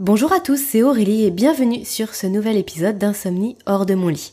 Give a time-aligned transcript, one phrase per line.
[0.00, 4.08] Bonjour à tous, c'est Aurélie et bienvenue sur ce nouvel épisode d'Insomnie hors de mon
[4.08, 4.32] lit.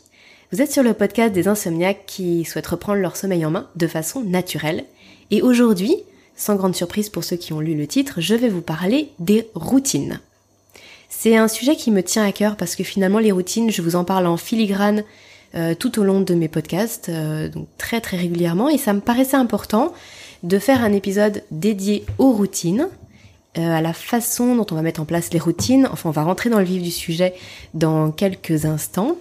[0.52, 3.86] Vous êtes sur le podcast des insomniaques qui souhaitent reprendre leur sommeil en main de
[3.86, 4.86] façon naturelle.
[5.30, 5.98] Et aujourd'hui,
[6.36, 9.50] sans grande surprise pour ceux qui ont lu le titre, je vais vous parler des
[9.54, 10.20] routines.
[11.10, 13.96] C'est un sujet qui me tient à cœur parce que finalement les routines, je vous
[13.96, 15.04] en parle en filigrane
[15.54, 19.00] euh, tout au long de mes podcasts, euh, donc très très régulièrement, et ça me
[19.00, 19.94] paraissait important
[20.42, 22.90] de faire un épisode dédié aux routines,
[23.58, 25.88] euh, à la façon dont on va mettre en place les routines.
[25.92, 27.34] Enfin, on va rentrer dans le vif du sujet
[27.74, 29.18] dans quelques instants.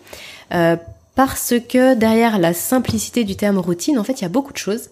[1.15, 4.59] parce que derrière la simplicité du terme routine, en fait, il y a beaucoup de
[4.59, 4.91] choses.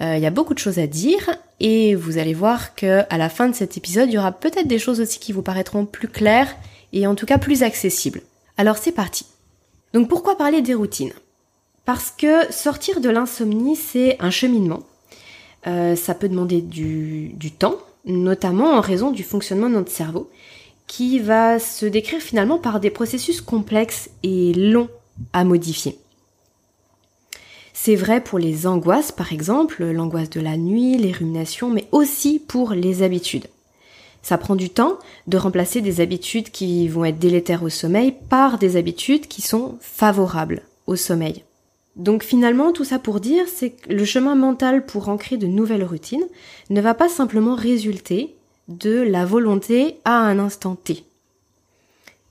[0.00, 1.30] il y a beaucoup de choses à dire
[1.60, 4.68] et vous allez voir que à la fin de cet épisode, il y aura peut-être
[4.68, 6.54] des choses aussi qui vous paraîtront plus claires
[6.92, 8.22] et en tout cas plus accessibles.
[8.56, 9.26] Alors c'est parti.
[9.92, 11.12] Donc pourquoi parler des routines?
[11.84, 14.82] Parce que sortir de l'insomnie, c'est un cheminement.
[15.66, 20.30] Euh, ça peut demander du temps, notamment en raison du fonctionnement de notre cerveau,
[20.86, 24.90] qui va se décrire finalement par des processus complexes et longs
[25.32, 25.98] à modifier.
[27.72, 32.38] C'est vrai pour les angoisses, par exemple, l'angoisse de la nuit, les ruminations, mais aussi
[32.38, 33.48] pour les habitudes.
[34.22, 38.58] Ça prend du temps de remplacer des habitudes qui vont être délétères au sommeil par
[38.58, 41.44] des habitudes qui sont favorables au sommeil.
[41.96, 45.84] Donc finalement, tout ça pour dire, c'est que le chemin mental pour ancrer de nouvelles
[45.84, 46.26] routines
[46.70, 48.34] ne va pas simplement résulter
[48.68, 51.04] de la volonté à un instant T.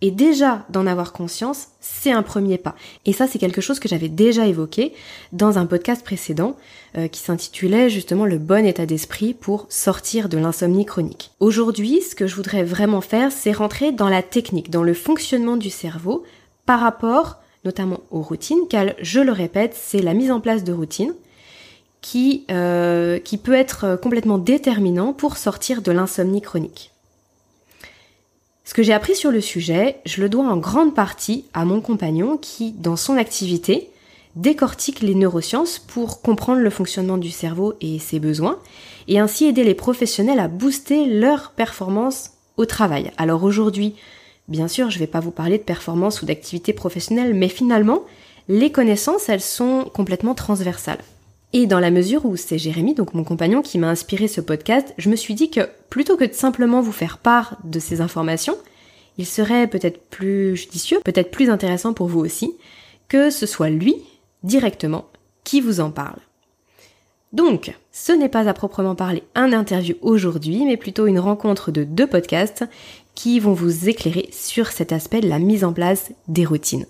[0.01, 2.75] Et déjà d'en avoir conscience, c'est un premier pas.
[3.05, 4.91] Et ça, c'est quelque chose que j'avais déjà évoqué
[5.31, 6.57] dans un podcast précédent
[6.97, 11.31] euh, qui s'intitulait justement le bon état d'esprit pour sortir de l'insomnie chronique.
[11.39, 15.55] Aujourd'hui, ce que je voudrais vraiment faire, c'est rentrer dans la technique, dans le fonctionnement
[15.55, 16.23] du cerveau
[16.65, 20.73] par rapport notamment aux routines, car je le répète, c'est la mise en place de
[20.73, 21.13] routines
[22.01, 26.91] qui, euh, peut être complètement déterminant pour sortir de l'insomnie chronique.
[28.65, 31.81] Ce que j'ai appris sur le sujet, je le dois en grande partie à mon
[31.81, 33.89] compagnon qui, dans son activité,
[34.35, 38.59] décortique les neurosciences pour comprendre le fonctionnement du cerveau et ses besoins,
[39.07, 43.11] et ainsi aider les professionnels à booster leur performance au travail.
[43.17, 43.95] Alors aujourd'hui,
[44.47, 48.03] bien sûr, je ne vais pas vous parler de performance ou d'activité professionnelle, mais finalement,
[48.49, 51.03] les connaissances, elles sont complètement transversales.
[51.53, 54.93] Et dans la mesure où c'est Jérémy, donc mon compagnon, qui m'a inspiré ce podcast,
[54.97, 58.57] je me suis dit que plutôt que de simplement vous faire part de ces informations,
[59.19, 62.53] il serait peut-être plus judicieux, peut-être plus intéressant pour vous aussi,
[63.07, 63.95] que ce soit lui,
[64.41, 65.05] directement,
[65.43, 66.19] qui vous en parle.
[67.33, 71.83] Donc, ce n'est pas à proprement parler un interview aujourd'hui, mais plutôt une rencontre de
[71.83, 72.63] deux podcasts
[73.15, 76.85] qui vont vous éclairer sur cet aspect de la mise en place des routines.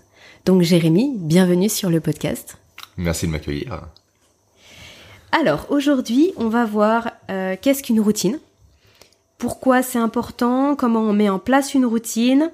[0.45, 2.57] Donc Jérémy, bienvenue sur le podcast.
[2.97, 3.87] Merci de m'accueillir.
[5.31, 8.39] Alors aujourd'hui, on va voir euh, qu'est-ce qu'une routine,
[9.37, 12.51] pourquoi c'est important, comment on met en place une routine?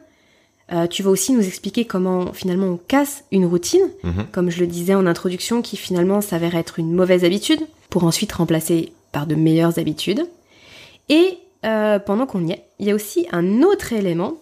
[0.72, 4.28] Euh, tu vas aussi nous expliquer comment finalement on casse une routine, mhm.
[4.32, 8.32] comme je le disais en introduction, qui finalement s'avère être une mauvaise habitude, pour ensuite
[8.32, 10.28] remplacer par de meilleures habitudes.
[11.10, 14.38] Et euh, pendant qu'on y est, il y a aussi un autre élément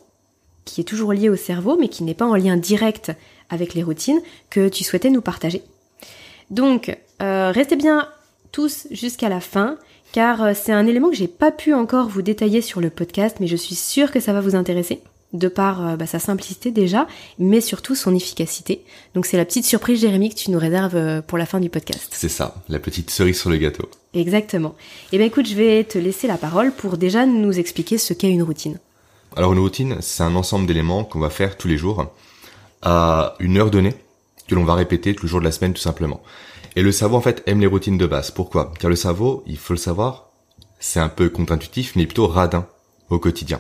[0.66, 3.12] qui est toujours lié au cerveau, mais qui n'est pas en lien direct
[3.50, 5.62] avec les routines, que tu souhaitais nous partager.
[6.50, 8.10] Donc, restez bien
[8.52, 9.78] tous jusqu'à la fin,
[10.12, 13.38] car euh, c'est un élément que j'ai pas pu encore vous détailler sur le podcast,
[13.40, 15.02] mais je suis sûre que ça va vous intéresser,
[15.34, 17.08] de par euh, bah, sa simplicité déjà,
[17.40, 18.84] mais surtout son efficacité.
[19.14, 21.70] Donc c'est la petite surprise, Jérémy, que tu nous réserves euh, pour la fin du
[21.70, 22.10] podcast.
[22.12, 23.90] C'est ça, la petite cerise sur le gâteau.
[24.14, 24.76] Exactement.
[25.12, 28.32] Eh bien écoute, je vais te laisser la parole pour déjà nous expliquer ce qu'est
[28.32, 28.80] une routine.
[29.36, 32.08] Alors une routine, c'est un ensemble d'éléments qu'on va faire tous les jours
[32.82, 33.94] à une heure donnée,
[34.48, 36.22] que l'on va répéter tous les jours de la semaine tout simplement.
[36.76, 38.32] Et le cerveau, en fait, aime les routines de base.
[38.32, 38.72] Pourquoi?
[38.80, 40.30] Car le cerveau, il faut le savoir,
[40.80, 42.68] c'est un peu contre-intuitif, mais plutôt radin
[43.10, 43.60] au quotidien.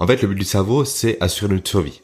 [0.00, 2.00] En fait, le but du cerveau, c'est assurer notre survie.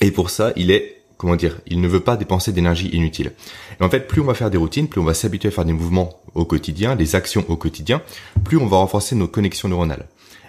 [0.00, 3.32] Et pour ça, il est, comment dire, il ne veut pas dépenser d'énergie inutile.
[3.78, 5.66] Et en fait, plus on va faire des routines, plus on va s'habituer à faire
[5.66, 8.00] des mouvements au quotidien, des actions au quotidien,
[8.44, 10.06] plus on va renforcer nos connexions neuronales.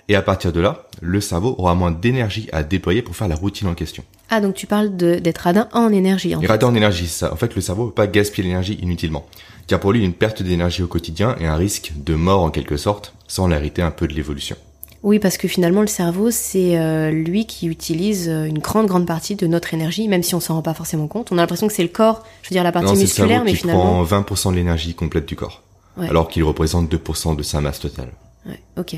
[0.08, 3.36] Et à partir de là, le cerveau aura moins d'énergie à déployer pour faire la
[3.36, 4.06] routine en question.
[4.30, 6.34] Ah, donc tu parles d'être radin en énergie.
[6.34, 6.48] En fait.
[6.48, 7.34] radin en énergie, ça.
[7.34, 9.28] En fait, le cerveau ne veut pas gaspiller l'énergie inutilement.
[9.68, 12.78] Car pour lui, une perte d'énergie au quotidien et un risque de mort en quelque
[12.78, 14.56] sorte, sans l'arrêter un peu de l'évolution.
[15.04, 19.08] Oui, parce que finalement, le cerveau, c'est euh, lui qui utilise euh, une grande, grande
[19.08, 21.32] partie de notre énergie, même si on s'en rend pas forcément compte.
[21.32, 23.52] On a l'impression que c'est le corps, je veux dire la partie musculaire, le mais
[23.52, 24.06] qui finalement.
[24.06, 25.64] prend 20% de l'énergie complète du corps,
[25.98, 28.12] alors qu'il représente 2% de sa masse totale.
[28.46, 28.94] Ouais, ok.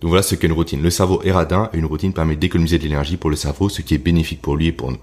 [0.00, 0.82] Donc voilà ce qu'est une routine.
[0.82, 3.82] Le cerveau est radin et une routine permet d'économiser de l'énergie pour le cerveau, ce
[3.82, 5.00] qui est bénéfique pour lui et pour nous.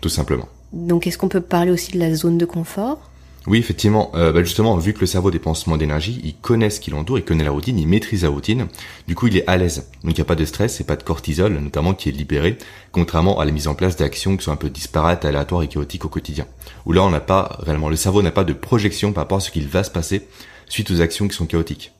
[0.00, 0.48] Tout simplement.
[0.72, 2.98] Donc est-ce qu'on peut parler aussi de la zone de confort?
[3.46, 4.10] Oui, effectivement.
[4.14, 7.18] Euh, bah justement, vu que le cerveau dépense moins d'énergie, il connaît ce qu'il entoure,
[7.18, 8.68] il connaît la routine, il maîtrise la routine.
[9.06, 9.90] Du coup, il est à l'aise.
[10.02, 12.56] Donc, il n'y a pas de stress et pas de cortisol, notamment, qui est libéré,
[12.90, 16.06] contrairement à la mise en place d'actions qui sont un peu disparates, aléatoires et chaotiques
[16.06, 16.46] au quotidien.
[16.86, 19.40] Où là, on n'a pas réellement, le cerveau n'a pas de projection par rapport à
[19.40, 20.26] ce qu'il va se passer
[20.66, 21.92] suite aux actions qui sont chaotiques.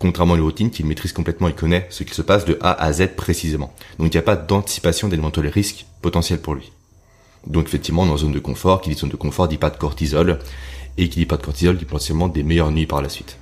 [0.00, 2.72] Contrairement à une routine qu'il maîtrise complètement, il connaît ce qu'il se passe de A
[2.72, 3.72] à Z précisément.
[4.00, 6.72] Donc, il n'y a pas d'anticipation d'éventuels risques potentiels pour lui.
[7.46, 10.38] Donc effectivement, dans zone de confort, qui dit zone de confort dit pas de cortisol,
[10.98, 13.38] et qui dit pas de cortisol dit potentiellement des meilleures nuits par la suite.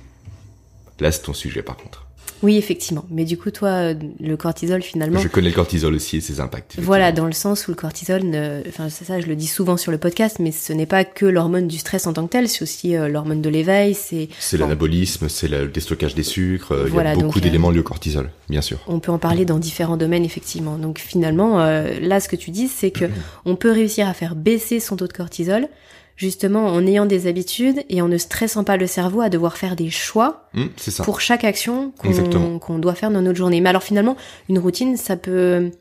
[0.99, 2.00] Là, c'est ton sujet par contre.
[2.43, 3.05] Oui, effectivement.
[3.09, 5.19] Mais du coup, toi, euh, le cortisol, finalement.
[5.19, 6.75] Je connais le cortisol aussi et ses impacts.
[6.79, 8.61] Voilà, dans le sens où le cortisol, ne...
[8.67, 11.25] enfin, c'est ça, je le dis souvent sur le podcast, mais ce n'est pas que
[11.25, 14.29] l'hormone du stress en tant que tel, c'est aussi euh, l'hormone de l'éveil, c'est.
[14.39, 17.83] C'est l'anabolisme, c'est le déstockage des sucres, euh, il y a beaucoup d'éléments liés au
[17.83, 18.79] cortisol, bien sûr.
[18.87, 20.77] On peut en parler dans différents domaines, effectivement.
[20.77, 23.05] Donc finalement, là, ce que tu dis, c'est que
[23.45, 25.67] on peut réussir à faire baisser son taux de cortisol
[26.15, 29.75] justement en ayant des habitudes et en ne stressant pas le cerveau à devoir faire
[29.75, 30.65] des choix mmh,
[31.03, 31.91] pour chaque action
[32.59, 33.61] qu'on doit faire dans notre journée.
[33.61, 34.15] Mais alors finalement,
[34.49, 35.71] une routine, ça peut...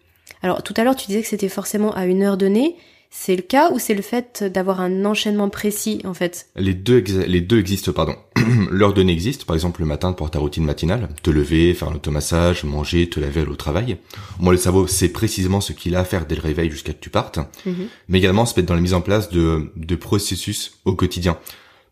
[0.43, 2.77] Alors tout à l'heure, tu disais que c'était forcément à une heure donnée.
[3.13, 6.99] C'est le cas ou c'est le fait d'avoir un enchaînement précis en fait Les deux,
[6.99, 8.15] les deux existent, pardon.
[8.71, 11.97] L'heure donnée existe, par exemple le matin pour ta routine matinale, te lever, faire un
[11.97, 13.99] automassage, manger, te laver au travail.
[14.39, 17.01] Moi le cerveau sait précisément ce qu'il a à faire dès le réveil jusqu'à que
[17.01, 17.89] tu partes, mhm.
[18.09, 21.37] mais également se mettre dans la mise en place de, de processus au quotidien.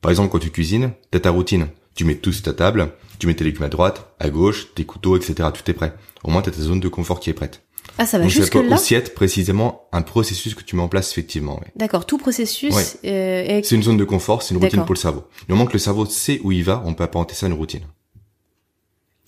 [0.00, 1.66] Par exemple quand tu cuisines, t'as ta routine,
[1.96, 4.84] tu mets tout sur ta table, tu mets tes légumes à droite, à gauche, tes
[4.84, 5.48] couteaux, etc.
[5.52, 5.94] Tout est prêt.
[6.22, 7.62] Au moins t'as ta zone de confort qui est prête.
[7.96, 8.74] Ah, ça va jusque là.
[8.74, 11.60] Aussi être précisément un processus que tu mets en place effectivement.
[11.76, 12.98] D'accord, tout processus.
[13.04, 15.24] Euh, c'est une zone de confort, c'est une routine pour le cerveau.
[15.46, 17.54] Du moment que le cerveau sait où il va, on peut apparenter ça à une
[17.54, 17.82] routine.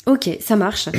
[0.07, 0.89] Ok, ça marche.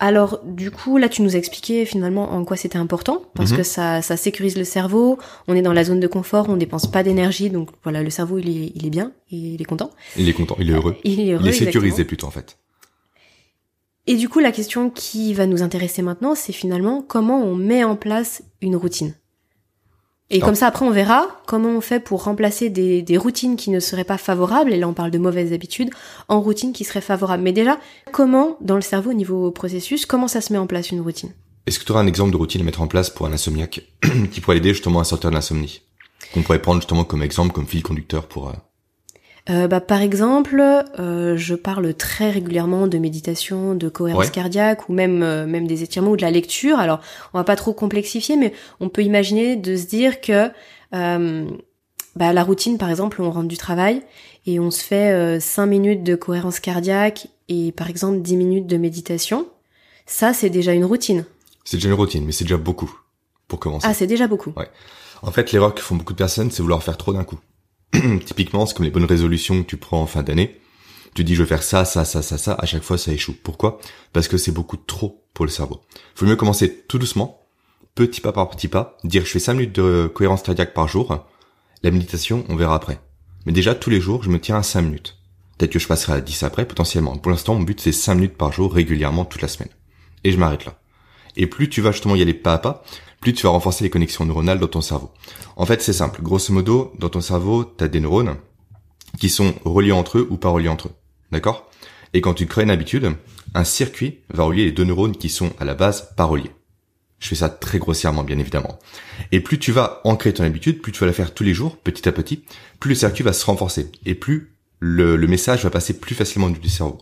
[0.00, 3.58] Alors, du coup, là, tu nous as expliqué finalement en quoi c'était important, parce que
[3.58, 3.64] mhm.
[3.64, 5.18] ça, ça sécurise le cerveau.
[5.48, 8.38] On est dans la zone de confort, on dépense pas d'énergie, donc voilà, le cerveau,
[8.38, 9.90] il est, il est bien, il est content.
[10.16, 10.96] Il est content, il est heureux.
[11.02, 11.42] Il est heureux.
[11.46, 12.58] Il est sécurisé plutôt en fait.
[14.10, 17.84] Et du coup, la question qui va nous intéresser maintenant, c'est finalement comment on met
[17.84, 19.14] en place une routine.
[20.30, 23.68] Et comme ça, après, on verra comment on fait pour remplacer des, des, routines qui
[23.68, 25.90] ne seraient pas favorables, et là on parle de mauvaises habitudes,
[26.28, 27.42] en routines qui seraient favorables.
[27.42, 27.78] Mais déjà,
[28.10, 31.32] comment, dans le cerveau, au niveau processus, comment ça se met en place une routine?
[31.66, 33.82] Est-ce que tu auras un exemple de routine à mettre en place pour un insomniaque
[34.32, 35.82] qui pourrait aider justement à sortir de l'insomnie?
[36.32, 38.54] Qu'on pourrait prendre justement comme exemple, comme fil conducteur pour, euh,
[39.50, 40.62] euh, bah, par exemple,
[40.98, 45.82] euh, je parle très régulièrement de méditation, de cohérence cardiaque ou même euh, même des
[45.82, 46.78] étirements ou de la lecture.
[46.78, 47.00] Alors,
[47.32, 50.50] on va pas trop complexifier, mais on peut imaginer de se dire que
[50.92, 54.02] bah, la routine, par exemple, on rentre du travail
[54.46, 58.76] et on se fait 5 minutes de cohérence cardiaque et par exemple 10 minutes de
[58.76, 59.46] méditation.
[60.06, 61.24] Ça, c'est déjà une routine.
[61.64, 62.90] C'est déjà une routine, mais c'est déjà beaucoup
[63.46, 63.86] pour commencer.
[63.88, 64.52] Ah, c'est déjà beaucoup.
[64.56, 64.68] Ouais.
[65.22, 67.38] En fait, l'erreur que font beaucoup de personnes, c'est vouloir faire trop d'un coup.
[68.24, 70.60] Typiquement, c'est comme les bonnes résolutions que tu prends en fin d'année.
[71.14, 73.34] Tu dis je vais faire ça, ça, ça, ça, ça, à chaque fois ça échoue.
[73.42, 73.80] Pourquoi?
[74.12, 75.80] Parce que c'est beaucoup trop pour le cerveau.
[76.14, 77.46] Faut mieux commencer tout doucement,
[77.94, 81.26] petit pas par petit pas, dire je fais 5 minutes de cohérence cardiaque par jour.
[81.82, 83.00] La méditation, on verra après.
[83.46, 85.16] Mais déjà, tous les jours, je me tiens à 5 minutes.
[85.56, 87.16] Peut-être que je passerai à 10 après, potentiellement.
[87.16, 89.70] Pour l'instant, mon but, c'est 5 minutes par jour, régulièrement, toute la semaine.
[90.24, 90.78] Et je m'arrête là.
[91.36, 92.84] Et plus tu vas justement y aller pas à pas,
[93.20, 95.10] plus tu vas renforcer les connexions neuronales dans ton cerveau.
[95.56, 96.22] En fait, c'est simple.
[96.22, 98.36] Grosso modo, dans ton cerveau, tu as des neurones
[99.18, 100.94] qui sont reliés entre eux ou pas reliés entre eux.
[101.32, 101.70] D'accord?
[102.14, 103.12] Et quand tu crées une habitude,
[103.54, 106.52] un circuit va relier les deux neurones qui sont à la base pas reliés.
[107.18, 108.78] Je fais ça très grossièrement, bien évidemment.
[109.32, 111.76] Et plus tu vas ancrer ton habitude, plus tu vas la faire tous les jours,
[111.76, 112.44] petit à petit,
[112.78, 116.48] plus le circuit va se renforcer et plus le, le message va passer plus facilement
[116.48, 116.98] du cerveau.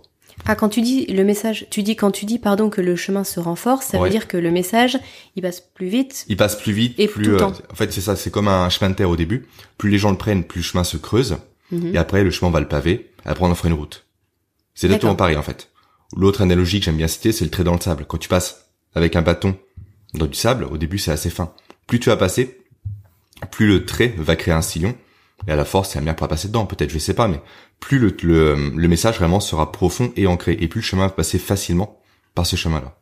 [0.47, 3.25] Ah, quand tu dis le message, tu dis quand tu dis pardon que le chemin
[3.25, 4.99] se renforce, ça veut dire que le message
[5.35, 6.25] il passe plus vite.
[6.29, 7.25] Il passe plus vite, et plus.
[7.25, 9.47] Tout le euh, en fait, c'est ça, c'est comme un chemin de terre au début.
[9.77, 11.37] Plus les gens le prennent, plus le chemin se creuse,
[11.73, 11.95] mhm.
[11.95, 13.11] et après le chemin va le paver.
[13.25, 14.07] Après on en fera une route.
[14.75, 15.71] C'est exactement pareil en fait.
[16.17, 18.05] L'autre analogie que j'aime bien citer, c'est le trait dans le sable.
[18.07, 19.57] Quand tu passes avec un bâton
[20.15, 21.53] dans du sable, au début c'est assez fin.
[21.87, 22.61] Plus tu vas passer,
[23.51, 24.95] plus le trait va créer un sillon,
[25.47, 27.41] et à la force, c'est la meilleure pour passer dedans, peut-être, je sais pas, mais
[27.79, 31.39] plus le, le, message vraiment sera profond et ancré, et plus le chemin va passer
[31.39, 32.01] facilement
[32.35, 32.97] par ce chemin-là.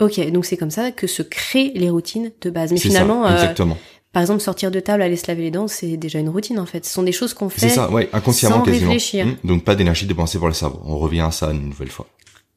[0.00, 2.70] Ok, donc c'est comme ça que se créent les routines de base.
[2.70, 3.78] Mais finalement, euh, exactement.
[4.12, 6.66] par exemple, sortir de table, aller se laver les dents, c'est déjà une routine en
[6.66, 6.84] fait.
[6.84, 7.62] Ce sont des choses qu'on fait.
[7.62, 8.90] C'est ça, ouais, inconsciemment sans quasiment.
[8.90, 9.26] réfléchir.
[9.26, 9.36] Mmh.
[9.44, 10.80] donc pas d'énergie dépensée pour le cerveau.
[10.84, 12.06] On revient à ça une nouvelle fois.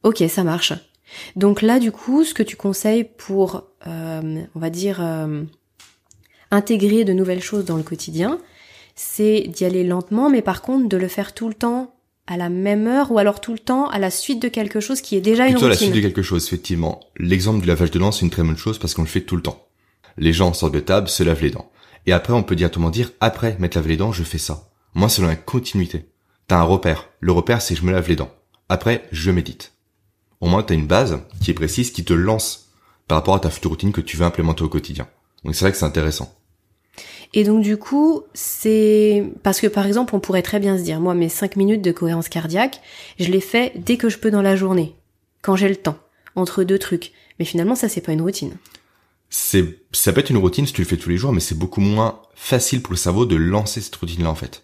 [0.04, 0.74] Ok, ça marche.
[1.36, 5.44] Donc là, du coup, ce que tu conseilles pour, euh, on va dire, euh,
[6.51, 8.39] intégrer de nouvelles choses dans le quotidien,
[8.96, 11.96] c'est d'y aller lentement, mais par contre de le faire tout le temps
[12.27, 15.01] à la même heure ou alors tout le temps à la suite de quelque chose
[15.01, 15.68] qui est déjà une routine.
[15.68, 17.00] à la suite de quelque chose, effectivement.
[17.18, 19.36] L'exemple du lavage de dents, c'est une très bonne chose parce qu'on le fait tout
[19.36, 19.68] le temps.
[20.18, 21.72] Les gens sortent de table, se lavent les dents.
[22.06, 24.70] Et après, on peut directement dire, après m'être lavé les dents, je fais ça.
[24.94, 26.06] Moi, c'est dans la continuité.
[26.48, 27.10] T'as un repère.
[27.20, 28.32] Le repère, c'est je me lave les dents.
[28.70, 29.74] Après, je médite.
[30.41, 32.70] Au moins, t'as une base qui est précise, qui te lance
[33.08, 35.08] par rapport à ta future routine que tu veux implémenter au quotidien.
[35.44, 36.38] Donc c'est vrai que c'est intéressant.
[37.33, 41.00] Et donc du coup, c'est parce que par exemple, on pourrait très bien se dire,
[41.00, 42.81] moi, mes 5 minutes de cohérence cardiaque,
[43.19, 44.95] je les fais dès que je peux dans la journée,
[45.41, 45.98] quand j'ai le temps,
[46.36, 47.12] entre deux trucs.
[47.38, 48.57] Mais finalement, ça, c'est pas une routine.
[49.29, 51.57] C'est, ça peut être une routine si tu le fais tous les jours, mais c'est
[51.57, 54.63] beaucoup moins facile pour le cerveau de lancer cette routine-là en fait.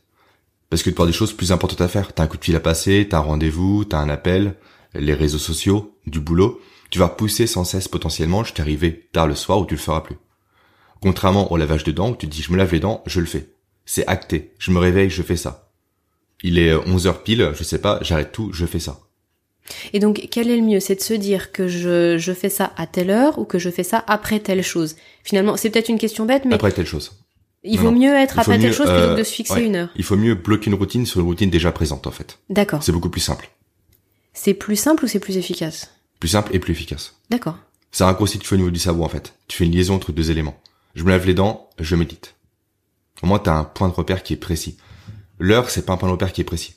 [0.72, 2.14] Parce que tu as des choses plus importantes à faire.
[2.14, 4.56] T'as un coup de fil à passer, t'as un rendez-vous, t'as un appel,
[4.96, 6.60] les réseaux sociaux, du boulot.
[6.90, 10.02] Tu vas pousser sans cesse potentiellement je arrivé tard le soir ou tu le feras
[10.02, 10.18] plus.
[11.06, 13.20] Contrairement au lavage de dents où tu te dis je me lave les dents, je
[13.20, 13.48] le fais.
[13.86, 14.54] C'est acté.
[14.58, 15.70] Je me réveille, je fais ça.
[16.42, 19.02] Il est 11 heures pile, je sais pas, j'arrête tout, je fais ça.
[19.94, 20.80] Et donc, quel est le mieux?
[20.80, 23.70] C'est de se dire que je, je fais ça à telle heure ou que je
[23.70, 24.96] fais ça après telle chose?
[25.24, 26.56] Finalement, c'est peut-être une question bête, mais...
[26.56, 27.12] Après telle chose.
[27.64, 29.90] Il vaut mieux être après telle chose plutôt que de se fixer une heure.
[29.96, 32.40] Il faut mieux bloquer une routine sur une routine déjà présente, en fait.
[32.50, 32.82] D'accord.
[32.82, 33.52] C'est beaucoup plus simple.
[34.34, 35.92] C'est plus simple ou c'est plus efficace?
[36.20, 37.16] Plus simple et plus efficace.
[37.30, 37.60] D'accord.
[37.92, 39.36] C'est un raccourci que tu fais au niveau du cerveau, en fait.
[39.48, 40.60] Tu fais une liaison entre deux éléments.
[40.96, 42.36] Je me lave les dents, je médite.
[43.22, 44.78] Au moins, t'as un point de repère qui est précis.
[45.40, 46.76] L'heure, c'est pas un point de repère qui est précis.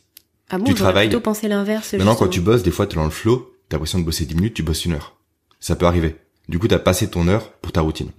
[0.50, 1.08] Ah bon, tu travailles.
[1.08, 1.94] plutôt penser l'inverse.
[1.94, 4.34] Maintenant, quand tu bosses, des fois, t'es dans le flow, t'as l'impression de bosser 10
[4.34, 5.16] minutes, tu bosses une heure.
[5.60, 6.16] Ça peut arriver.
[6.48, 8.10] Du coup, t'as passé ton heure pour ta routine.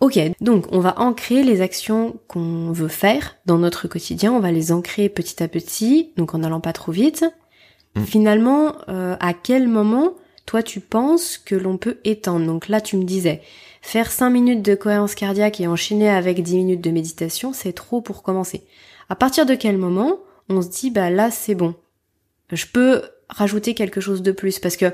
[0.00, 4.50] Ok, donc on va ancrer les actions qu'on veut faire dans notre quotidien, on va
[4.50, 7.26] les ancrer petit à petit, donc en n'allant pas trop vite.
[7.96, 8.04] Mm.
[8.04, 10.14] Finalement, euh, à quel moment,
[10.46, 13.42] toi, tu penses que l'on peut étendre Donc là, tu me disais,
[13.80, 18.00] faire 5 minutes de cohérence cardiaque et enchaîner avec 10 minutes de méditation, c'est trop
[18.00, 18.64] pour commencer.
[19.08, 20.18] À partir de quel moment
[20.48, 21.74] on se dit, bah là, c'est bon.
[22.52, 24.92] Je peux rajouter quelque chose de plus parce que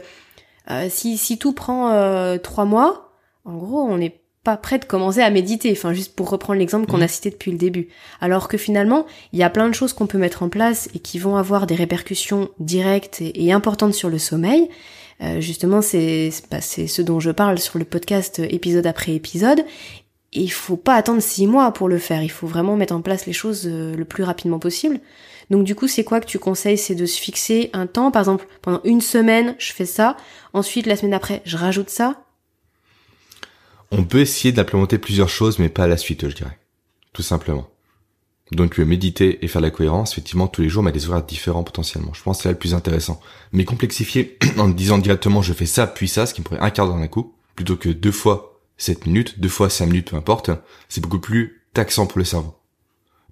[0.71, 3.13] euh, si, si tout prend euh, trois mois,
[3.45, 6.87] en gros, on n'est pas prêt de commencer à méditer, enfin juste pour reprendre l'exemple
[6.87, 7.09] qu'on a mmh.
[7.09, 7.89] cité depuis le début.
[8.21, 11.01] Alors que finalement, il y a plein de choses qu'on peut mettre en place et
[11.01, 14.69] qui vont avoir des répercussions directes et, importantes sur le sommeil.
[15.23, 19.65] Euh, justement, c'est bah, ce dont je parle sur le podcast épisode après épisode.
[20.33, 22.23] Il faut pas attendre six mois pour le faire.
[22.23, 25.01] Il faut vraiment mettre en place les choses le plus rapidement possible.
[25.51, 26.79] Donc du coup, c'est quoi que tu conseilles?
[26.79, 30.17] C'est de se fixer un temps, par exemple, pendant une semaine, je fais ça,
[30.53, 32.23] ensuite la semaine d'après, je rajoute ça.
[33.93, 36.59] On peut essayer d'implémenter plusieurs choses, mais pas à la suite, je dirais.
[37.13, 37.69] Tout simplement.
[38.53, 42.15] Donc méditer et faire la cohérence, effectivement, tous les jours, mais des horaires différents potentiellement.
[42.15, 43.21] Je pense que c'est là le plus intéressant.
[43.53, 46.71] Mais complexifier en disant directement je fais ça, puis ça, ce qui me pourrait un
[46.71, 50.17] quart d'heure d'un coup, plutôt que deux fois 7 minutes, deux fois 5 minutes, peu
[50.17, 50.51] importe,
[50.89, 52.55] c'est beaucoup plus taxant pour le cerveau.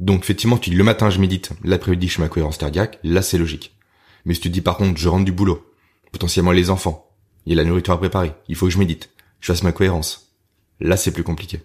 [0.00, 3.23] Donc effectivement, tu dis le matin je médite, l'après-midi je fais ma cohérence cardiaque, là
[3.23, 3.76] c'est logique.
[4.25, 5.64] Mais si tu dis par contre je rentre du boulot,
[6.11, 7.09] potentiellement les enfants,
[7.47, 9.71] il y a la nourriture à préparer, il faut que je médite, je fasse ma
[9.71, 10.35] cohérence.
[10.80, 11.61] Là c'est plus compliqué.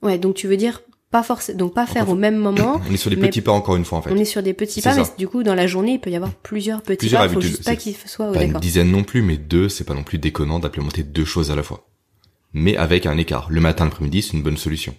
[0.00, 0.80] Ouais, donc tu veux dire
[1.10, 2.80] pas forcément donc pas faire au même moment.
[2.88, 4.12] On est sur des petits pas encore une fois en fait.
[4.12, 6.16] On est sur des petits pas, mais du coup dans la journée il peut y
[6.16, 7.26] avoir plusieurs petits plusieurs pas.
[7.28, 9.94] Il faut juste pas qu'ils soient pas une dizaine non plus, mais deux c'est pas
[9.94, 11.86] non plus déconnant d'implémenter deux choses à la fois.
[12.52, 13.48] Mais avec un écart.
[13.50, 14.94] Le matin, l'après-midi c'est une bonne solution.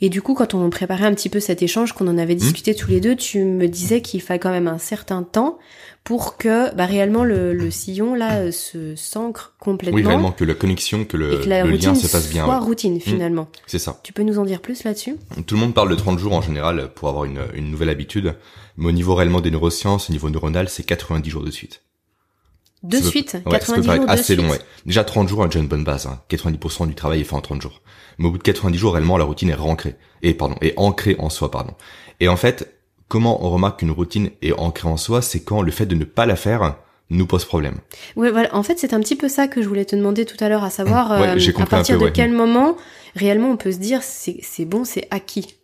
[0.00, 2.38] Et du coup, quand on préparait un petit peu cet échange, qu'on en avait hmm.
[2.38, 5.58] discuté tous les deux, tu me disais qu'il fallait quand même un certain temps
[6.04, 9.96] pour que bah, réellement le, sillon là euh, se s'ancre complètement.
[9.96, 12.44] Oui, réellement que la connexion, que le, lien se passe bien.
[12.44, 13.00] Soit routine hmm.
[13.00, 13.48] finalement.
[13.66, 13.98] c'est ça.
[14.04, 15.16] Tu peux nous en dire plus là-dessus?
[15.46, 18.34] Tout le monde parle de 30 jours en général pour avoir une, une nouvelle habitude,
[18.76, 21.82] mais au niveau réellement des neurosciences, au niveau neuronal, c'est 90 jours de suite.
[22.88, 24.38] De suite, 90 jours de assez suite.
[24.38, 24.58] long, ouais.
[24.86, 26.06] Déjà 30 jours, déjà une bonne base.
[26.06, 26.20] Hein.
[26.30, 27.82] 90% du travail est fait en 30 jours.
[28.18, 29.96] Mais au bout de 90 jours, réellement, la routine est rancrée.
[30.22, 31.74] Et pardon, est ancrée en soi, pardon.
[32.20, 32.74] Et en fait,
[33.08, 36.04] comment on remarque qu'une routine est ancrée en soi, c'est quand le fait de ne
[36.04, 36.76] pas la faire
[37.10, 37.78] nous pose problème.
[38.16, 38.54] Ouais, voilà.
[38.54, 40.64] En fait, c'est un petit peu ça que je voulais te demander tout à l'heure,
[40.64, 42.76] à savoir euh, à partir de quel moment
[43.14, 45.56] réellement on peut se dire c'est c'est bon, c'est acquis?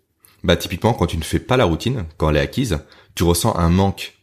[0.42, 2.78] Bah typiquement, quand tu ne fais pas la routine, quand elle est acquise,
[3.14, 4.14] tu ressens un manque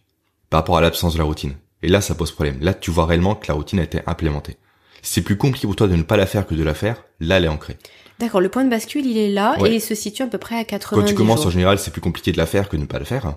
[0.50, 1.54] par rapport à l'absence de la routine.
[1.84, 2.58] Et là, ça pose problème.
[2.62, 4.58] Là, tu vois réellement que la routine a été implémentée.
[5.02, 7.38] c'est plus compliqué pour toi de ne pas la faire que de la faire, là,
[7.38, 7.78] elle est ancrée.
[8.20, 10.60] D'accord, le point de bascule, il est là et il se situe à peu près
[10.60, 12.82] à 90 Quand tu commences, en général, c'est plus compliqué de la faire que de
[12.82, 13.34] ne pas la faire.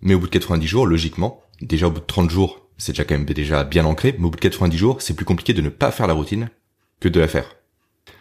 [0.00, 3.04] Mais au bout de 90 jours, logiquement, déjà au bout de 30 jours, c'est déjà
[3.04, 5.60] quand même déjà bien ancré, mais au bout de 90 jours, c'est plus compliqué de
[5.60, 6.50] ne pas faire la routine
[7.00, 7.56] que de la faire.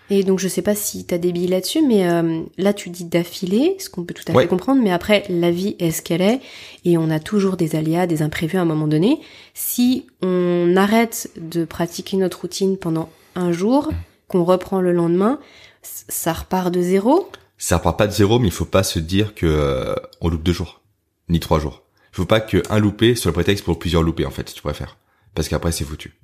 [0.10, 2.90] Et donc je sais pas si tu as des billes là-dessus, mais euh, là tu
[2.90, 6.02] dis d'affilée, ce qu'on peut tout à fait comprendre, mais après la vie est ce
[6.02, 6.40] qu'elle est,
[6.86, 9.20] et on a toujours des aléas, des imprévus à un moment donné.
[9.54, 13.90] Si on arrête de pratiquer notre routine pendant un jour,
[14.28, 15.40] qu'on reprend le lendemain,
[15.82, 17.30] ça repart de zéro?
[17.58, 20.44] Ça repart pas de zéro, mais il faut pas se dire que euh, on loupe
[20.44, 20.82] deux jours,
[21.28, 21.84] ni trois jours.
[22.14, 24.62] Il faut pas qu'un loupé soit le prétexte pour plusieurs loupés en fait, si tu
[24.62, 24.98] préfères,
[25.36, 26.18] parce qu'après c'est foutu.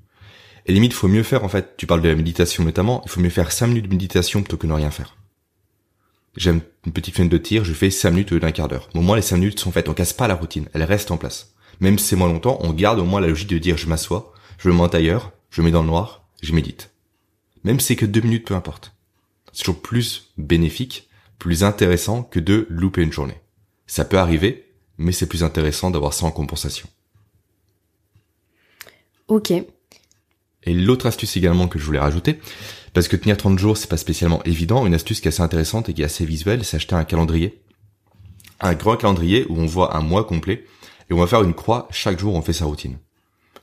[0.66, 3.20] Et limite, faut mieux faire, en fait, tu parles de la méditation notamment, il faut
[3.20, 5.18] mieux faire 5 minutes de méditation plutôt que ne rien faire.
[6.36, 8.90] j'aime une petite fenêtre de tir, je fais 5 minutes au lieu d'un quart d'heure.
[8.96, 11.18] Au moins, les 5 minutes sont faites, on casse pas la routine, elle reste en
[11.18, 11.54] place.
[11.80, 14.34] Même si c'est moins longtemps, on garde au moins la logique de dire je m'assois,
[14.58, 16.92] je me monte ailleurs, je mets dans le noir, je médite.
[17.64, 18.96] Même si c'est que 2 minutes, peu importe.
[19.52, 23.40] C'est toujours plus bénéfique, plus intéressant que de louper une journée.
[23.86, 26.88] Ça peut arriver, mais c'est plus intéressant d'avoir ça en compensation.
[29.28, 29.54] Ok.
[30.66, 32.40] Et l'autre astuce également que je voulais rajouter,
[32.94, 35.90] parce que tenir 30 jours, c'est pas spécialement évident, une astuce qui est assez intéressante
[35.90, 37.62] et qui est assez visuelle, c'est acheter un calendrier.
[38.60, 40.66] Un grand calendrier où on voit un mois complet,
[41.10, 42.98] et on va faire une croix chaque jour où on fait sa routine.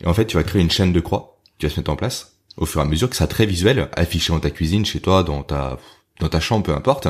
[0.02, 1.96] Et en fait, tu vas créer une chaîne de croix, tu vas se mettre en
[1.96, 5.00] place, au fur et à mesure que ça très visuel, affiché dans ta cuisine, chez
[5.00, 5.78] toi, dans ta,
[6.18, 7.08] dans ta chambre, peu importe.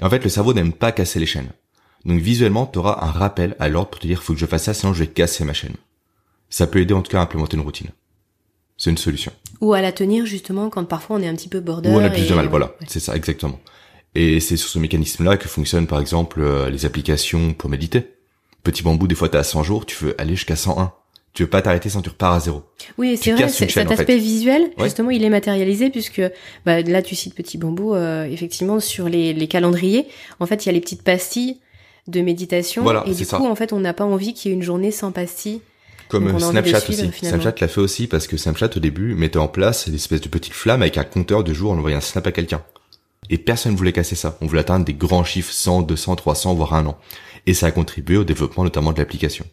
[0.00, 1.50] Et en fait, le cerveau n'aime pas casser les chaînes.
[2.04, 4.64] Donc visuellement, tu auras un rappel à l'ordre pour te dire, faut que je fasse
[4.64, 5.74] ça, sinon je vais casser ma chaîne.
[6.48, 7.90] Ça peut aider en tout cas à implémenter une routine.
[8.78, 9.32] C'est une solution.
[9.60, 11.90] Ou à la tenir justement quand parfois on est un petit peu border.
[11.90, 12.74] Ou on a plus de mal, voilà.
[12.86, 13.58] C'est ça, exactement.
[14.14, 18.14] Et c'est sur ce mécanisme-là que fonctionnent par exemple euh, les applications pour méditer.
[18.62, 20.92] Petit bambou, des fois t'es à 100 jours, tu veux aller jusqu'à 101.
[21.34, 22.62] Tu veux pas t'arrêter sans tu repars à zéro.
[22.96, 26.22] Oui, c'est vrai, cet aspect visuel, justement, il est matérialisé puisque
[26.64, 30.08] bah, là tu cites Petit Bambou, euh, effectivement, sur les, les calendriers,
[30.40, 31.58] en fait, il y a les petites pastilles
[32.08, 32.82] de méditation.
[32.82, 34.90] Voilà, et du coup, en fait, on n'a pas envie qu'il y ait une journée
[34.90, 35.60] sans pastilles.
[36.08, 37.10] Comme Snapchat aussi.
[37.22, 40.54] Snapchat l'a fait aussi parce que Snapchat au début mettait en place l'espèce de petite
[40.54, 42.62] flamme avec un compteur de jours, on envoyait un snap à quelqu'un.
[43.30, 44.38] Et personne ne voulait casser ça.
[44.40, 46.98] On voulait atteindre des grands chiffres 100, 200, 300, voire un an.
[47.46, 49.44] Et ça a contribué au développement notamment de l'application.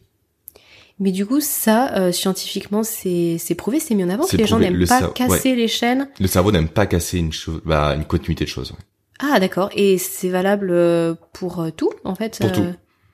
[0.99, 4.59] Mais du coup, ça, euh, scientifiquement, c'est prouvé, c'est mis en avant que les gens
[4.59, 6.09] n'aiment pas casser les chaînes.
[6.19, 7.31] Le cerveau n'aime pas casser une
[7.65, 8.73] bah, une continuité de choses.
[9.19, 9.69] Ah, d'accord.
[9.73, 12.37] Et c'est valable euh, pour euh, tout, en fait.
[12.39, 12.65] Pour tout.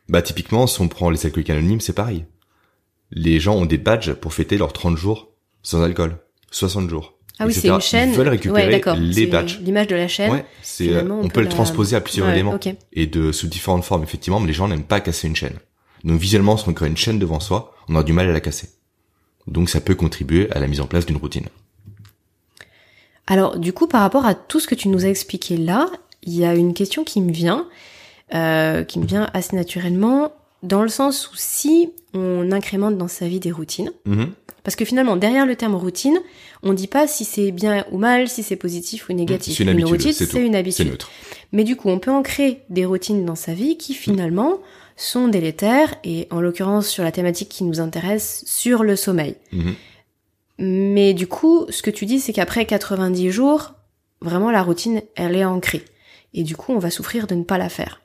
[0.09, 2.25] Bah, typiquement, si on prend les alcooliques anonymes, c'est pareil
[3.11, 5.29] les gens ont des badges pour fêter leurs 30 jours
[5.63, 6.17] sans alcool,
[6.51, 7.13] 60 jours.
[7.39, 8.11] Ah oui, c'est une chaîne.
[8.11, 9.59] Ils veulent récupérer les badges.
[9.61, 10.31] L'image de la chaîne.
[10.31, 12.59] Ouais, c'est, euh, on, peut, le transposer à plusieurs éléments.
[12.93, 15.57] Et de, sous différentes formes, effectivement, mais les gens n'aiment pas casser une chaîne.
[16.03, 18.41] Donc, visuellement, si on crée une chaîne devant soi, on a du mal à la
[18.41, 18.69] casser.
[19.47, 21.47] Donc, ça peut contribuer à la mise en place d'une routine.
[23.25, 25.89] Alors, du coup, par rapport à tout ce que tu nous as expliqué là,
[26.21, 27.67] il y a une question qui me vient,
[28.35, 30.31] euh, qui me vient assez naturellement
[30.63, 34.31] dans le sens où si on incrémente dans sa vie des routines, mhm.
[34.63, 36.19] parce que finalement derrière le terme routine,
[36.63, 39.57] on dit pas si c'est bien ou mal, si c'est positif ou négatif.
[39.57, 40.87] C'est une, habitude, routine, c'est une habitude.
[40.89, 41.09] neutre.
[41.51, 44.59] Mais du coup, on peut en créer des routines dans sa vie qui finalement
[44.95, 49.35] sont délétères et en l'occurrence sur la thématique qui nous intéresse, sur le sommeil.
[49.51, 49.75] Mhm.
[50.59, 53.73] Mais du coup, ce que tu dis, c'est qu'après 90 jours,
[54.21, 55.83] vraiment la routine, elle est ancrée.
[56.33, 58.00] Et du coup, on va souffrir de ne pas la faire.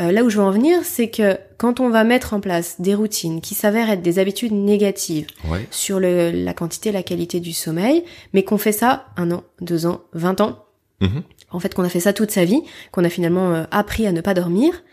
[0.00, 2.80] Euh, là où je veux en venir, c'est que quand on va mettre en place
[2.80, 5.26] des routines qui s'avèrent être des habitudes négatives
[5.70, 9.86] sur le, la quantité, la qualité du sommeil, mais qu'on fait ça un an, deux
[9.86, 10.64] ans, vingt ans,
[11.00, 11.22] mhm.
[11.50, 14.12] en fait qu'on a fait ça toute sa vie, qu'on a finalement euh, appris à
[14.12, 14.84] ne pas dormir,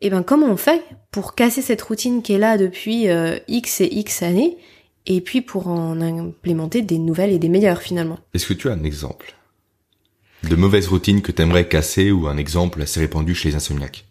[0.00, 3.38] et eh ben comment on fait pour casser cette routine qui est là depuis euh,
[3.48, 4.56] X et X années,
[5.06, 8.18] et puis pour en implémenter des nouvelles et des meilleures finalement?
[8.32, 9.34] Est-ce que tu as un exemple
[10.42, 14.06] de mauvaise routine que tu aimerais casser ou un exemple assez répandu chez les insomniaques?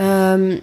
[0.00, 0.58] Euh,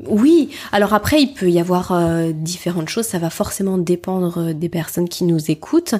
[0.00, 4.52] oui, alors après, il peut y avoir euh, différentes choses, ça va forcément dépendre euh,
[4.54, 5.94] des personnes qui nous écoutent,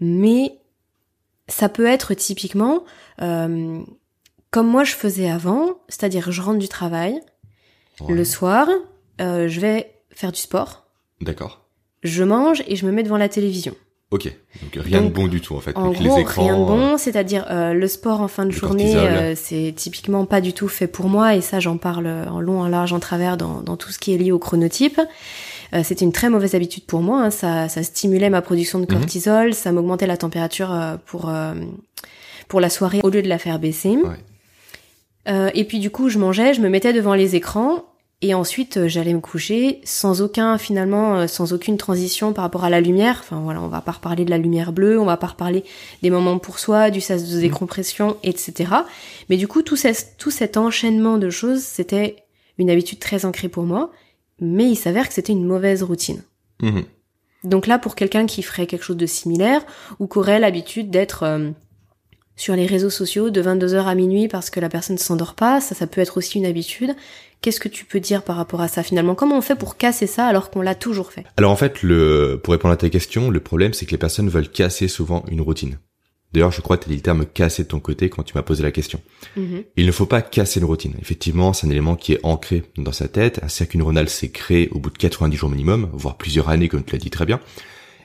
[0.00, 0.58] mais
[1.48, 2.84] ça peut être typiquement
[3.18, 7.20] comme moi je faisais avant, c'est-à-dire je rentre du travail,
[8.08, 8.68] le soir,
[9.18, 10.86] je vais faire du sport.
[11.20, 11.64] D'accord.
[12.02, 13.74] Je mange et je me mets devant la télévision.
[14.12, 15.76] Ok, donc rien de bon du tout en fait.
[15.76, 19.34] En gros, rien de bon, euh, c'est-à-dire euh, le sport en fin de journée, euh,
[19.34, 22.68] c'est typiquement pas du tout fait pour moi et ça j'en parle en long, en
[22.68, 25.00] large, en travers dans, dans tout ce qui est lié au chronotype.
[25.82, 27.30] C'était une très mauvaise habitude pour moi, hein.
[27.30, 29.00] ça, ça stimulait ma production de mhm.
[29.00, 30.72] cortisol, ça m'augmentait la température
[31.04, 31.30] pour
[32.46, 33.96] pour la soirée au lieu de la faire baisser.
[33.96, 35.50] Ouais.
[35.52, 37.84] et puis du coup, je mangeais, je me mettais devant les écrans
[38.22, 42.64] et ensuite, euh, j'allais me coucher sans aucun, finalement, euh, sans aucune transition par rapport
[42.64, 43.18] à la lumière.
[43.20, 45.64] Enfin voilà, on va pas reparler de la lumière bleue, on va pas reparler
[46.02, 48.72] des moments pour soi, du sas de décompression, etc.
[49.28, 49.76] Mais du coup, tout,
[50.16, 52.16] tout cet enchaînement de choses, c'était
[52.56, 53.90] une habitude très ancrée pour moi,
[54.40, 56.22] mais il s'avère que c'était une mauvaise routine.
[56.62, 56.84] Mhm.
[57.44, 59.62] Donc là, pour quelqu'un qui ferait quelque chose de similaire,
[59.98, 61.50] ou qui aurait l'habitude d'être euh,
[62.36, 65.60] sur les réseaux sociaux de 22h à minuit parce que la personne ne s'endort pas,
[65.60, 66.94] ça, ça peut être aussi une habitude.
[67.40, 69.14] Qu'est-ce que tu peux dire par rapport à ça finalement?
[69.14, 71.24] Comment on fait pour casser ça alors qu'on l'a toujours fait?
[71.36, 74.28] Alors en fait, le, pour répondre à ta question, le problème c'est que les personnes
[74.28, 75.78] veulent casser souvent une routine.
[76.32, 78.34] D'ailleurs, je crois que tu as dit le terme casser de ton côté quand tu
[78.34, 79.00] m'as posé la question.
[79.38, 79.64] Mm-hmm.
[79.76, 80.94] Il ne faut pas casser une routine.
[81.00, 83.40] Effectivement, c'est un élément qui est ancré dans sa tête.
[83.42, 86.84] Un circuit neuronal s'est créé au bout de 90 jours minimum, voire plusieurs années, comme
[86.84, 87.40] tu l'as dit très bien.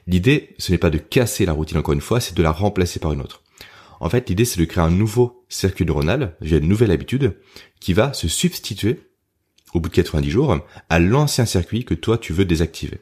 [0.07, 2.99] L'idée, ce n'est pas de casser la routine encore une fois, c'est de la remplacer
[2.99, 3.40] par une autre.
[4.01, 7.37] En fait, l'idée, c'est de créer un nouveau circuit neuronal via une nouvelle habitude
[7.79, 8.99] qui va se substituer
[9.75, 10.57] au bout de 90 jours
[10.89, 13.01] à l'ancien circuit que toi, tu veux désactiver.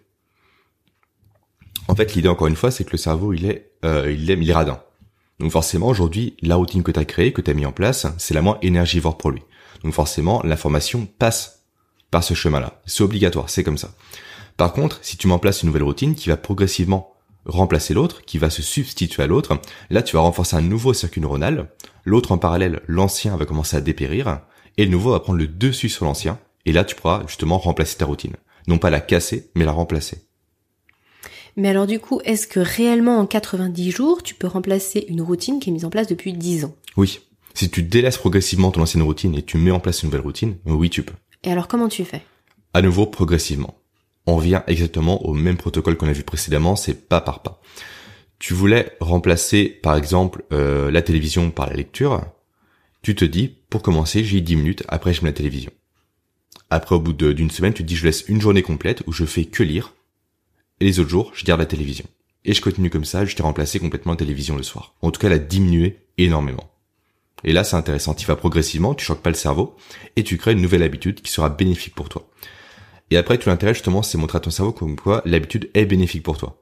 [1.88, 4.44] En fait, l'idée, encore une fois, c'est que le cerveau, il est, euh, il aime,
[4.44, 4.84] il est radin.
[5.40, 8.06] Donc forcément, aujourd'hui, la routine que tu as créée, que tu as mis en place,
[8.18, 9.42] c'est la moins énergivore pour lui.
[9.86, 11.64] Donc forcément, l'information passe
[12.12, 12.82] par ce chemin-là.
[12.86, 13.96] C'est obligatoire, c'est comme ça.
[14.58, 17.14] Par contre, si tu mets en place une nouvelle routine qui va progressivement
[17.50, 19.60] remplacer l'autre, qui va se substituer à l'autre,
[19.90, 21.70] là tu vas renforcer un nouveau circuit neuronal,
[22.06, 24.42] l'autre en parallèle, l'ancien va commencer à dépérir,
[24.78, 27.98] et le nouveau va prendre le dessus sur l'ancien, et là tu pourras justement remplacer
[27.98, 28.36] ta routine.
[28.68, 30.24] Non pas la casser, mais la remplacer.
[31.56, 35.60] Mais alors du coup, est-ce que réellement en 90 jours, tu peux remplacer une routine
[35.60, 36.76] qui est mise en place depuis 10 ans?
[36.96, 37.20] Oui.
[37.54, 40.58] Si tu délaisses progressivement ton ancienne routine et tu mets en place une nouvelle routine,
[40.66, 41.16] oui tu peux.
[41.44, 42.22] Et alors comment tu fais?
[42.74, 43.79] À nouveau progressivement.
[44.30, 47.60] On revient exactement au même protocole qu'on a vu précédemment, c'est pas par pas.
[48.38, 52.22] Tu voulais remplacer par exemple euh, la télévision par la lecture,
[53.02, 55.72] tu te dis pour commencer j'ai 10 minutes, après je mets la télévision.
[56.70, 59.26] Après au bout d'une semaine tu te dis je laisse une journée complète où je
[59.26, 59.96] fais que lire,
[60.80, 62.06] et les autres jours je garde la télévision.
[62.46, 64.94] Et je continue comme ça, je t'ai remplacé complètement la télévision le soir.
[65.02, 66.72] En tout cas, elle a diminué énormément.
[67.44, 68.13] Et là, c'est intéressant.
[68.13, 69.76] Tu vas progressivement, tu choques pas le cerveau,
[70.15, 72.30] et tu crées une nouvelle habitude qui sera bénéfique pour toi.
[73.12, 76.24] Et après, tout l'intérêt, justement, c'est montrer à ton cerveau comme quoi l'habitude est bénéfique
[76.24, 76.62] pour toi.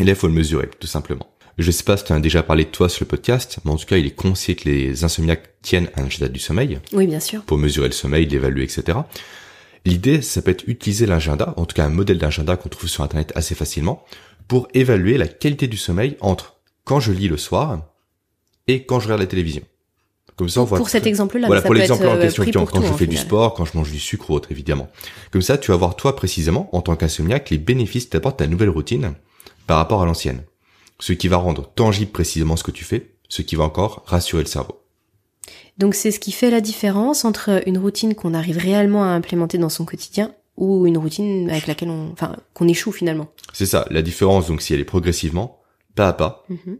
[0.00, 1.26] Et là, il faut le mesurer, tout simplement.
[1.56, 3.76] Je sais pas si tu as déjà parlé de toi sur le podcast, mais en
[3.76, 6.80] tout cas, il est conseillé que les insomniaques tiennent un agenda du sommeil.
[6.92, 7.42] Oui, bien sûr.
[7.42, 8.98] Pour mesurer le sommeil, l'évaluer, etc.
[9.84, 13.04] L'idée, ça peut être utiliser l'agenda, en tout cas un modèle d'agenda qu'on trouve sur
[13.04, 14.04] Internet assez facilement,
[14.48, 17.82] pour évaluer la qualité du sommeil entre quand je lis le soir
[18.66, 19.62] et quand je regarde la télévision.
[20.36, 20.78] Comme ça, on voit.
[20.78, 23.64] Pour cet exemple-là, voilà, pour l'exemple en euh, question, quand, je fais du sport, quand
[23.64, 24.88] je mange du sucre ou autre, évidemment.
[25.30, 28.70] Comme ça, tu vas voir toi précisément, en tant qu'insomniaque, les bénéfices t'apporte ta nouvelle
[28.70, 29.14] routine
[29.66, 30.42] par rapport à l'ancienne.
[30.98, 34.42] Ce qui va rendre tangible précisément ce que tu fais, ce qui va encore rassurer
[34.42, 34.80] le cerveau.
[35.78, 39.58] Donc c'est ce qui fait la différence entre une routine qu'on arrive réellement à implémenter
[39.58, 43.28] dans son quotidien ou une routine avec laquelle on, enfin, qu'on échoue finalement.
[43.52, 44.46] C'est ça, la différence.
[44.46, 45.58] Donc si elle est progressivement,
[45.96, 46.78] pas à pas, mhm.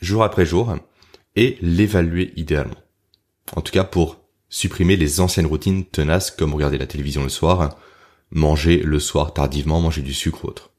[0.00, 0.70] jour après jour,
[1.36, 2.76] et l'évaluer idéalement.
[3.56, 7.78] En tout cas pour supprimer les anciennes routines tenaces comme regarder la télévision le soir,
[8.30, 10.70] manger le soir tardivement, manger du sucre ou autre.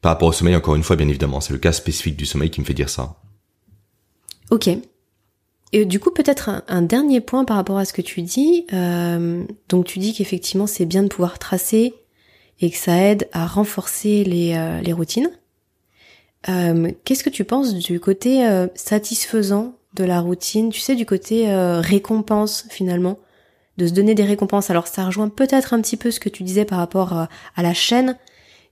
[0.00, 2.50] Par rapport au sommeil, encore une fois, bien évidemment, c'est le cas spécifique du sommeil
[2.50, 3.16] qui me fait dire ça.
[4.50, 4.68] Ok.
[5.72, 8.64] Et du coup, peut-être un, dernier point par rapport à ce que tu dis.
[8.72, 11.94] Euh, donc, tu dis qu'effectivement, c'est bien de pouvoir tracer
[12.60, 15.30] et que ça aide à renforcer les, euh, les routines.
[16.48, 20.70] Euh, qu'est-ce que tu penses du côté euh, satisfaisant de la routine?
[20.70, 23.18] Tu sais, du côté euh, récompense finalement,
[23.76, 24.70] de se donner des récompenses.
[24.70, 27.74] Alors ça rejoint peut-être un petit peu ce que tu disais par rapport à, la
[27.74, 28.16] chaîne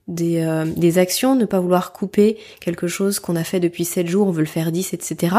[0.07, 4.27] des, des actions, ne pas vouloir couper quelque chose qu'on a fait depuis 7 jours,
[4.27, 5.35] on veut le faire 10, etc.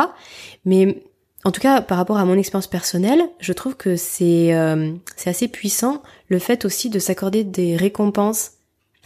[0.64, 1.02] Mais
[1.44, 4.54] en tout cas, par rapport à mon expérience personnelle, je trouve que c'est
[5.16, 8.52] c'est assez puissant le fait aussi de s'accorder des récompenses.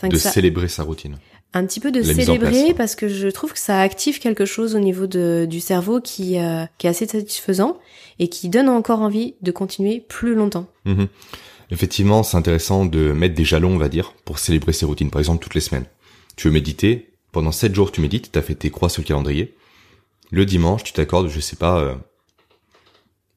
[0.03, 1.19] de célébrer sa routine
[1.55, 4.79] un petit peu de célébrer parce que je trouve que ça active quelque chose au
[4.79, 7.79] niveau de, du cerveau qui, euh, qui est assez satisfaisant
[8.19, 10.67] et qui donne encore envie de continuer plus longtemps.
[10.85, 11.09] Mhm.
[11.71, 15.11] Effectivement, c'est intéressant de mettre des jalons, on va dire, pour célébrer ses routines.
[15.11, 15.87] Par exemple, toutes les semaines.
[16.37, 19.07] Tu veux méditer, pendant 7 jours tu médites, tu as fait tes croix sur le
[19.07, 19.55] calendrier.
[20.31, 21.95] Le dimanche, tu t'accordes, je sais pas, euh,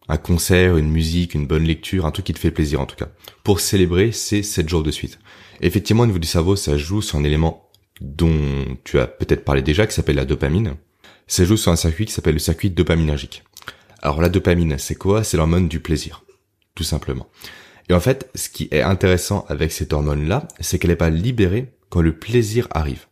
[0.08, 2.95] un concert, une musique, une bonne lecture, un truc qui te fait plaisir en tout
[2.95, 3.10] cas.
[3.43, 5.19] Pour célébrer ces 7 jours de suite.
[5.62, 7.64] effectivement, au niveau du cerveau, ça joue sur un élément
[8.01, 10.75] dont tu as peut-être parlé déjà, qui s'appelle la dopamine.
[11.27, 13.43] Ça joue sur un circuit qui s'appelle le circuit dopaminergique.
[14.01, 15.23] Alors la dopamine, c'est quoi?
[15.23, 16.23] C'est l'hormone du plaisir,
[16.75, 17.27] tout simplement.
[17.89, 21.73] Et en fait, ce qui est intéressant avec cette hormone-là, c'est qu'elle n'est pas libérée
[21.89, 23.05] quand le plaisir arrive.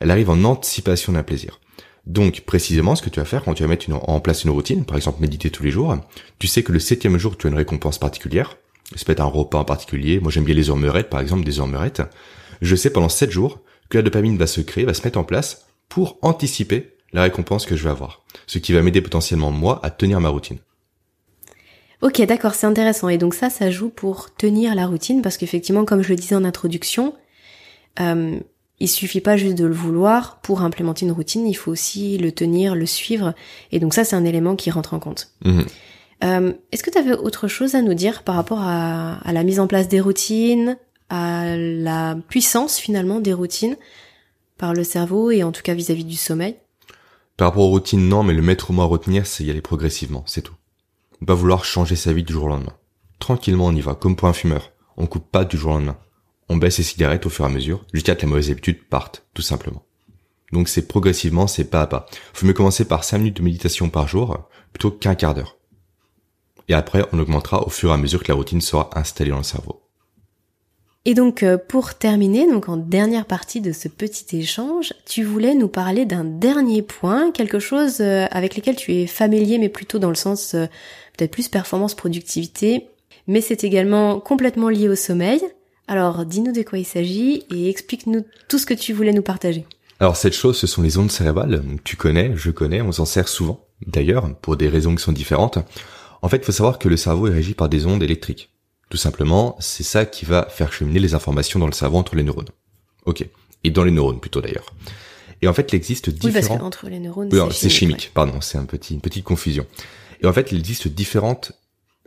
[0.00, 1.60] Elle arrive en anticipation d'un plaisir.
[2.06, 4.84] Donc, précisément, ce que tu vas faire quand tu vas mettre en place une routine,
[4.84, 5.96] par exemple méditer tous les jours,
[6.38, 8.58] tu sais que le septième jour, tu as une récompense particulière.
[8.94, 10.20] Ça peut être un repas en particulier.
[10.20, 12.02] Moi, j'aime bien les ormerettes, par exemple, des ormerettes.
[12.60, 15.24] Je sais pendant sept jours que la dopamine va se créer, va se mettre en
[15.24, 18.24] place pour anticiper la récompense que je vais avoir.
[18.46, 20.58] Ce qui va m'aider potentiellement moi à tenir ma routine.
[22.02, 23.08] Ok, d'accord, c'est intéressant.
[23.08, 26.34] Et donc ça, ça joue pour tenir la routine parce qu'effectivement, comme je le disais
[26.34, 27.14] en introduction,
[28.00, 28.38] euh,
[28.80, 32.32] il suffit pas juste de le vouloir pour implémenter une routine, il faut aussi le
[32.32, 33.32] tenir, le suivre.
[33.72, 35.30] Et donc ça, c'est un élément qui rentre en compte.
[35.44, 35.64] Mhm.
[36.24, 39.44] Euh, Est-ce que tu avais autre chose à nous dire par rapport à, à, la
[39.44, 40.76] mise en place des routines,
[41.08, 43.76] à la puissance finalement des routines
[44.58, 46.56] par le cerveau et en tout cas vis-à-vis du sommeil
[47.36, 50.24] Par rapport aux routines, non, mais le maître mot à retenir, c'est y aller progressivement,
[50.26, 50.54] c'est tout.
[51.20, 52.76] On pas vouloir changer sa vie du jour au lendemain.
[53.18, 54.72] Tranquillement, on y va, comme pour un fumeur.
[54.96, 55.98] On coupe pas du jour au lendemain.
[56.48, 59.26] On baisse ses cigarettes au fur et à mesure, jusqu'à que les mauvaises habitudes partent,
[59.34, 59.84] tout simplement.
[60.52, 62.06] Donc c'est progressivement, c'est pas à pas.
[62.32, 65.56] Faut mieux commencer par 5 minutes de méditation par jour plutôt qu'un quart d'heure.
[66.68, 69.38] Et après, on augmentera au fur et à mesure que la routine sera installée dans
[69.38, 69.83] le cerveau.
[71.06, 75.54] Et donc euh, pour terminer, donc en dernière partie de ce petit échange, tu voulais
[75.54, 79.98] nous parler d'un dernier point, quelque chose euh, avec lequel tu es familier, mais plutôt
[79.98, 80.64] dans le sens euh,
[81.16, 82.86] peut-être plus performance, productivité,
[83.26, 85.42] mais c'est également complètement lié au sommeil.
[85.88, 89.66] Alors dis-nous de quoi il s'agit et explique-nous tout ce que tu voulais nous partager.
[90.00, 91.62] Alors cette chose, ce sont les ondes cérébrales.
[91.84, 93.66] Tu connais, je connais, on s'en sert souvent.
[93.86, 95.58] D'ailleurs, pour des raisons qui sont différentes.
[96.22, 98.53] En fait, il faut savoir que le cerveau est régi par des ondes électriques.
[98.94, 102.22] Tout simplement, c'est ça qui va faire cheminer les informations dans le cerveau entre les
[102.22, 102.50] neurones.
[103.06, 103.26] Ok.
[103.64, 104.72] Et dans les neurones plutôt d'ailleurs.
[105.42, 106.28] Et en fait, il existe différents...
[106.28, 108.12] Oui, parce qu'entre les neurones, c'est chimique.
[108.14, 109.66] Pardon, c'est un petit, une petite confusion.
[110.22, 111.50] Et en fait, il existe différentes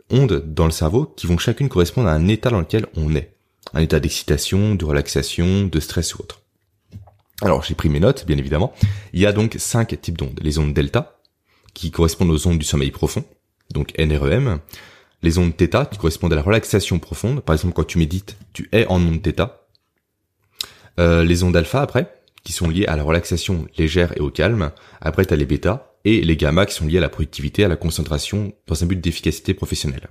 [0.08, 3.34] ondes dans le cerveau qui vont chacune correspondre à un état dans lequel on est.
[3.74, 6.40] Un état d'excitation, de relaxation, de stress ou autre.
[7.42, 8.72] Alors, j'ai pris mes notes, bien évidemment.
[9.12, 10.40] Il y a donc cinq types d'ondes.
[10.42, 11.20] Les ondes delta,
[11.74, 13.26] qui correspondent aux ondes du sommeil profond,
[13.74, 14.60] donc NREM
[15.22, 17.40] les ondes θ qui correspondent à la relaxation profonde.
[17.40, 19.50] Par exemple, quand tu médites, tu es en onde θ.
[20.98, 22.12] Euh, les ondes alpha après,
[22.44, 24.72] qui sont liées à la relaxation légère et au calme.
[25.00, 27.68] Après, tu as les bêta et les gamma qui sont liés à la productivité, à
[27.68, 30.08] la concentration dans un but d'efficacité professionnelle.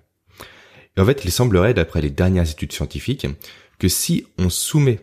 [0.96, 3.28] Et en fait, il semblerait, d'après les dernières études scientifiques,
[3.80, 5.00] que si on soumet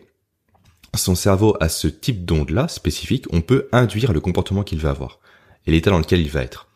[0.95, 5.19] son cerveau à ce type d'onde-là spécifique, on peut induire le comportement qu'il va avoir
[5.67, 6.67] et l'état dans lequel il va être.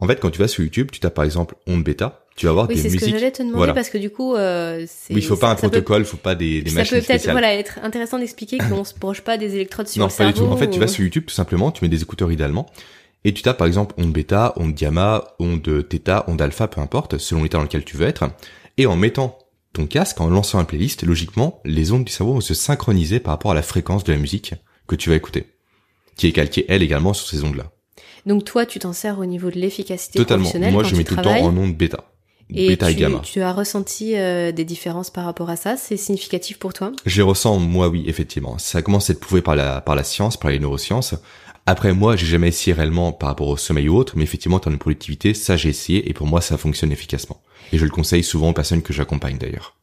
[0.00, 2.52] En fait, quand tu vas sur YouTube, tu tapes par exemple onde bêta, tu vas
[2.52, 2.92] voir oui, des musiques.
[2.92, 5.36] Oui, c'est ce que j'allais te demander parce que du coup, euh, oui, il faut
[5.36, 8.18] pas un protocole, il faut pas des, des ça machines peut peut-être voilà être intéressant
[8.18, 10.24] d'expliquer qu'on se broche pas des électrodes sur non, le cerveau.
[10.24, 10.52] Non, pas du tout.
[10.52, 12.66] En fait, tu vas sur YouTube tout simplement, tu mets des écouteurs idéalement
[13.24, 17.18] et tu tapes par exemple onde bêta, onde gamma, onde theta, onde alpha, peu importe,
[17.18, 18.24] selon l'état dans lequel tu veux être.
[18.76, 19.38] Et en mettant
[19.72, 23.32] ton casque, en lançant un playlist, logiquement, les ondes du cerveau vont se synchroniser par
[23.32, 24.54] rapport à la fréquence de la musique
[24.86, 25.46] que tu vas écouter,
[26.16, 27.70] qui est calquée elle également sur ces ondes-là.
[28.26, 30.50] Donc toi, tu t'en sers au niveau de l'efficacité Totalement.
[30.70, 32.04] Moi, quand je mets tout le temps en onde bêta.
[32.50, 33.18] Et bêta tu, et gamma.
[33.20, 35.76] tu as ressenti euh, des différences par rapport à ça?
[35.76, 36.92] C'est significatif pour toi?
[37.06, 38.58] Je les ressens, moi, oui, effectivement.
[38.58, 41.14] Ça commence à être prouvé par la, par la science, par les neurosciences.
[41.66, 44.70] Après, moi, j'ai jamais essayé réellement par rapport au sommeil ou autre, mais effectivement, en
[44.70, 47.40] une productivité, ça, j'ai essayé, et pour moi, ça fonctionne efficacement.
[47.72, 49.74] Et je le conseille souvent aux personnes que j'accompagne, d'ailleurs.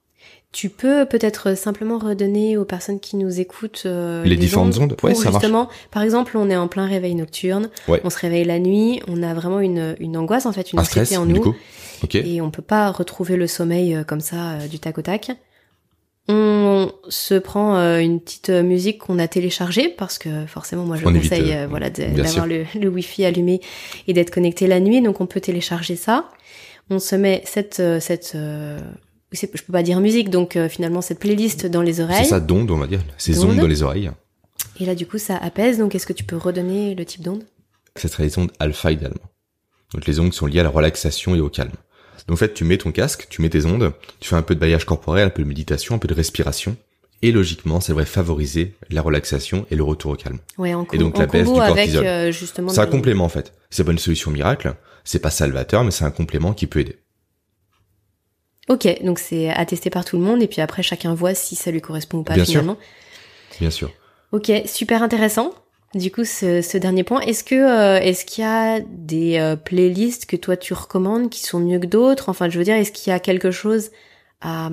[0.51, 5.07] Tu peux peut-être simplement redonner aux personnes qui nous écoutent euh, Les différentes ondes pour
[5.07, 5.35] Ouais, ça marche.
[5.35, 8.01] justement, par exemple, on est en plein réveil nocturne, Ouais.
[8.03, 10.81] on se réveille la nuit, on a vraiment une, une angoisse en fait, une Un
[10.81, 11.55] anxiété en nous, coup.
[12.03, 12.15] Ok.
[12.15, 15.31] et on peut pas retrouver le sommeil euh, comme ça euh, du tac au tac.
[16.27, 20.95] On se prend euh, une petite euh, musique qu'on a téléchargée parce que forcément moi
[20.97, 23.59] je On conseille voilà d'avoir le, le wifi allumé
[24.07, 26.29] et d'être connecté la nuit donc on peut télécharger ça.
[26.89, 28.79] On se met cette cette euh,
[29.31, 32.39] je peux pas dire musique donc euh, finalement cette playlist dans les C'est oreilles ça,
[32.39, 33.01] d'onde, on va dire.
[33.17, 34.11] Ces ondes dans les oreilles.
[34.79, 37.43] et là du coup ça apaise donc est-ce que tu peux redonner le type d'onde?
[37.97, 39.19] Ce serait les ondes alpha idéalement.
[39.93, 41.71] Donc les ondes qui sont liées à la relaxation et au calme.
[42.27, 44.55] Donc en fait, tu mets ton casque, tu mets tes ondes, tu fais un peu
[44.55, 46.77] de baillage corporel, un peu de méditation, un peu de respiration.
[47.23, 50.39] Et logiquement, ça devrait favoriser la relaxation et le retour au calme.
[50.57, 52.05] Ouais, en, Et donc, en la baisse du cortisol.
[52.05, 53.53] euh, C'est un complément en fait.
[53.69, 56.97] C'est pas une solution miracle, c'est pas salvateur, mais c'est un complément qui peut aider.
[58.69, 61.71] Ok, donc c'est attesté par tout le monde et puis après chacun voit si ça
[61.71, 62.63] lui correspond ou pas Bien sûr.
[63.59, 63.91] Bien sûr.
[64.31, 65.53] Ok, super intéressant.
[65.93, 69.57] Du coup, ce, ce dernier point, est-ce que euh, est-ce qu'il y a des euh,
[69.57, 72.29] playlists que toi tu recommandes qui sont mieux que d'autres?
[72.29, 73.89] Enfin, je veux dire, est-ce qu'il y a quelque chose
[74.39, 74.69] à,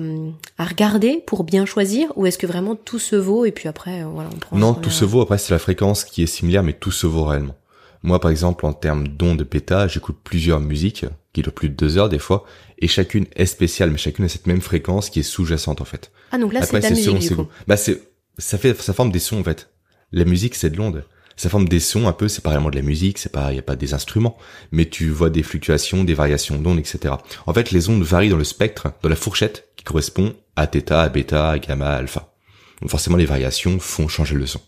[0.57, 2.13] à regarder pour bien choisir?
[2.15, 4.57] Ou est-ce que vraiment tout se vaut et puis après, euh, voilà, on prend.
[4.57, 5.19] Non, on tout se vaut.
[5.19, 7.55] Après, c'est la fréquence qui est similaire, mais tout se vaut réellement.
[8.01, 11.97] Moi, par exemple, en termes d'ondes bêta, j'écoute plusieurs musiques qui durent plus de deux
[11.97, 12.45] heures des fois,
[12.79, 16.11] et chacune est spéciale, mais chacune a cette même fréquence qui est sous-jacente en fait.
[16.31, 17.47] Ah donc là, c'est selon ses goûts.
[17.67, 18.01] Bah, c'est,
[18.37, 19.69] ça fait, ça forme des sons en fait.
[20.11, 21.03] La musique, c'est de l'onde.
[21.35, 23.59] Ça forme des sons un peu, c'est pas vraiment de la musique, c'est pas, y
[23.59, 24.37] a pas des instruments,
[24.71, 27.13] mais tu vois des fluctuations, des variations d'ondes, etc.
[27.45, 30.91] En fait, les ondes varient dans le spectre, dans la fourchette qui correspond à θ,
[30.91, 32.33] à bêta, à gamma, à alpha.
[32.81, 34.59] Donc forcément, les variations font changer le son.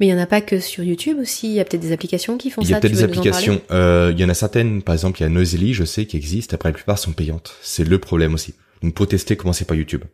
[0.00, 1.48] Mais il y en a pas que sur YouTube aussi.
[1.48, 2.76] Il y a peut-être des applications qui font Il y ça.
[2.76, 3.60] a peut-être des applications.
[3.70, 6.16] Euh, il y en a certaines, par exemple, il y a Noisily, je sais, qui
[6.16, 6.54] existent.
[6.54, 7.54] Après, la plupart sont payantes.
[7.62, 8.54] C'est le problème aussi.
[8.82, 10.04] Donc, pour tester, commencez par YouTube.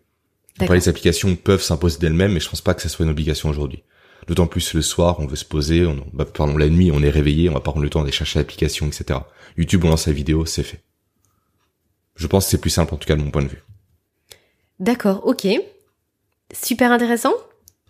[0.60, 3.48] Après, les applications peuvent s'imposer d'elles-mêmes, mais je pense pas que ça soit une obligation
[3.48, 3.84] aujourd'hui.
[4.26, 7.08] D'autant plus le soir, on veut se poser, on, bah, pardon, la nuit, on est
[7.10, 9.20] réveillé, on va pas prendre le temps d'aller chercher l'application, etc.
[9.56, 10.80] YouTube, on lance la vidéo, c'est fait.
[12.16, 13.62] Je pense que c'est plus simple, en tout cas, de mon point de vue.
[14.80, 15.46] D'accord, ok.
[16.52, 17.32] Super intéressant.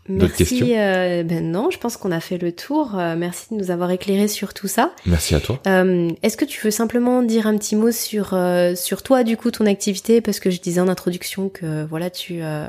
[0.09, 0.45] D'autres Merci.
[0.59, 0.67] questions?
[0.71, 2.99] euh, ben non, je pense qu'on a fait le tour.
[2.99, 4.93] Euh, merci de nous avoir éclairé sur tout ça.
[5.07, 5.61] Merci à toi.
[5.67, 9.37] Euh, Est-ce que tu veux simplement dire un petit mot sur euh, sur toi, du
[9.37, 12.67] coup, ton activité, parce que je disais en introduction que voilà, tu euh,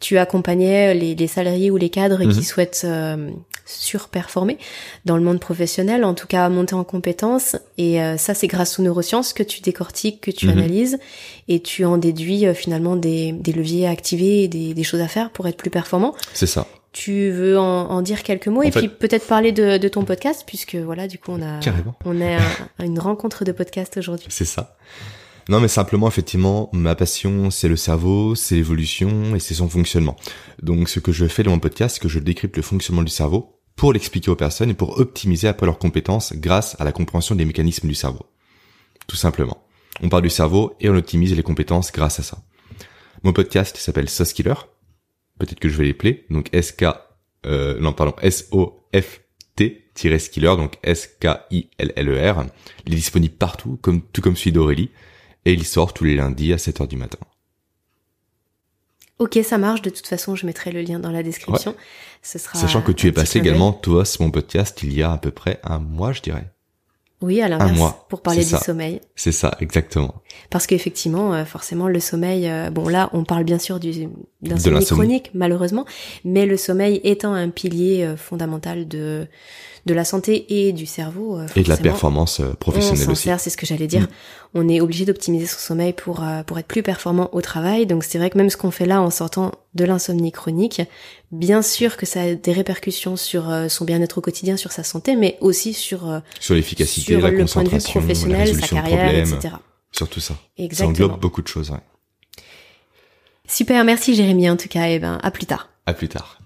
[0.00, 2.32] tu accompagnais les, les salariés ou les cadres Mhm.
[2.32, 3.30] qui souhaitent euh,
[3.66, 4.56] surperformer
[5.04, 7.56] dans le monde professionnel, en tout cas monter en compétences.
[7.78, 10.52] Et euh, ça, c'est grâce aux neurosciences que tu décortiques, que tu Mhm.
[10.52, 10.98] analyses,
[11.48, 15.00] et tu en déduis euh, finalement des, des leviers à activer et des, des choses
[15.00, 16.14] à faire pour être plus performant.
[16.32, 16.66] C'est ça.
[16.92, 19.88] Tu veux en, en dire quelques mots En et fait- puis peut-être parler de, de
[19.88, 21.94] ton podcast, puisque voilà, du coup, on a, Carrément.
[22.06, 22.40] on a un-
[22.84, 24.28] une rencontre de podcast aujourd'hui.
[24.30, 24.76] C'est ça.
[25.48, 30.16] Non, mais simplement, effectivement, ma passion, c'est le cerveau, c'est l'évolution et c'est son fonctionnement.
[30.62, 33.12] Donc, ce que je fais dans mon podcast, c'est que je décrypte le fonctionnement du
[33.12, 37.34] cerveau pour l'expliquer aux personnes et pour optimiser après leurs compétences grâce à la compréhension
[37.34, 38.24] des mécanismes du cerveau.
[39.06, 39.62] Tout simplement.
[40.02, 42.38] On parle du cerveau et on optimise les compétences grâce à ça.
[43.22, 44.54] Mon podcast s'appelle Sauce Killer.
[45.38, 46.24] Peut-être que je vais l'épeler.
[46.30, 46.86] Donc, SK,
[47.44, 48.86] euh, non, pardon, S-O-F-T-Skiller,
[50.56, 52.46] donc S-K-I-L-L-E-R.
[52.86, 54.90] Il est disponible partout, comme, tout comme celui d'Aurélie.
[55.44, 57.18] Et il sort tous les lundis à 7h du matin.
[59.18, 59.82] Ok, ça marche.
[59.82, 61.74] De toute façon, je mettrai le lien dans la description.
[62.22, 65.12] Ce sera Sachant que tu es passé également, toi, sur mon podcast, il y a
[65.12, 66.52] à peu près un mois, je dirais.
[67.22, 68.58] Oui, à l'inverse, pour parler du ça.
[68.60, 69.00] sommeil.
[69.14, 70.16] C'est ça, exactement.
[70.50, 74.08] Parce qu'effectivement, euh, forcément, le sommeil, euh, bon là, on parle bien sûr du
[74.42, 74.84] l'insomnie.
[74.84, 75.86] chronique, malheureusement,
[76.24, 79.26] mais le sommeil étant un pilier euh, fondamental de
[79.86, 81.38] de la santé et du cerveau.
[81.38, 83.30] euh, Et de la performance On professionnelle aussi.
[83.38, 84.02] c'est ce que j'allais dire.
[84.02, 84.08] Mm.
[84.54, 87.86] On est obligé d'optimiser son sommeil pour pour être plus performant au travail.
[87.86, 90.82] Donc c'est vrai que même ce qu'on fait là en sortant de l'insomnie chronique,
[91.32, 94.82] bien sûr que ça a des répercussions sur euh, son bien-être au quotidien, sur sa
[94.82, 98.06] santé, mais aussi sur euh, Sur l'efficacité, sur la le point de vue concentration, la
[98.06, 99.54] professionnel, sa de carrière, etc.
[99.92, 100.34] sur tout ça.
[100.34, 100.90] Ça Exactement.
[100.90, 101.80] englobe beaucoup de choses, ouais.
[103.48, 104.88] Super, merci Jérémy en tout cas.
[104.88, 105.68] Et ben à plus tard.
[105.86, 106.38] À plus tard.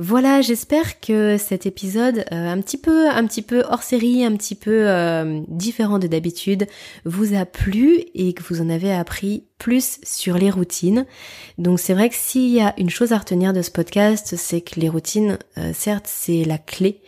[0.00, 4.36] Voilà, j'espère que cet épisode euh, un petit peu un petit peu hors série, un
[4.36, 6.68] petit peu euh, différent de d'habitude
[7.04, 11.04] vous a plu et que vous en avez appris plus sur les routines.
[11.58, 14.60] Donc c'est vrai que s'il y a une chose à retenir de ce podcast, c'est
[14.60, 17.00] que les routines euh, certes, c'est la clé.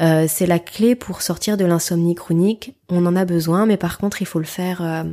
[0.00, 2.74] Euh, c'est la clé pour sortir de l'insomnie chronique.
[2.88, 5.04] On en a besoin, mais par contre, il faut le faire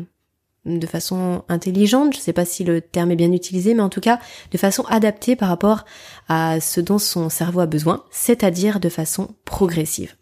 [0.65, 4.01] de façon intelligente, je sais pas si le terme est bien utilisé, mais en tout
[4.01, 4.19] cas
[4.51, 5.85] de façon adaptée par rapport
[6.27, 10.15] à ce dont son cerveau a besoin, c'est-à-dire de façon progressive.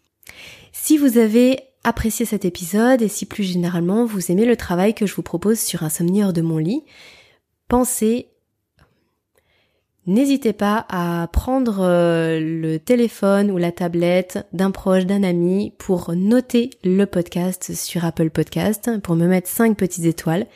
[0.72, 5.06] Si vous avez apprécié cet épisode et si plus généralement vous aimez le travail que
[5.06, 6.82] je vous propose sur Insomnie hors de mon lit,
[7.68, 8.28] pensez
[10.06, 16.12] N'hésitez pas à prendre euh, le téléphone ou la tablette d'un proche, d'un ami pour
[16.14, 20.46] noter le podcast sur Apple Podcast, pour me mettre 5 petites étoiles.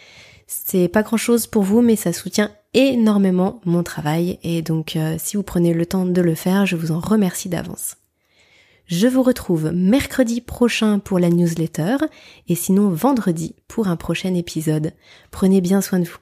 [0.47, 5.17] C'est pas grand chose pour vous, mais ça soutient énormément mon travail et donc euh,
[5.19, 7.97] si vous prenez le temps de le faire, je vous en remercie d'avance.
[8.87, 11.97] Je vous retrouve mercredi prochain pour la newsletter
[12.49, 14.93] et sinon vendredi pour un prochain épisode.
[15.31, 16.19] Prenez bien soin de vous.